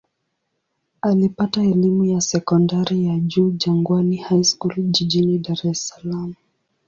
[1.01, 6.33] Alipata elimu ya sekondari ya juu Jangwani High School jijini Dar es Salaam.